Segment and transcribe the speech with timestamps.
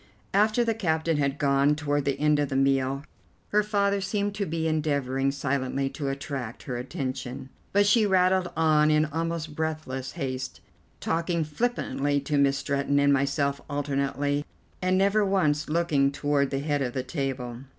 [0.33, 3.03] After the captain had gone, toward the end of the meal,
[3.49, 8.89] her father seemed to be endeavouring silently to attract her attention; but she rattled on
[8.89, 10.59] in almost breathless haste,
[10.99, 14.43] talking flippantly to Miss Stretton and myself alternately,
[14.81, 17.59] and never once looking toward the head of the table.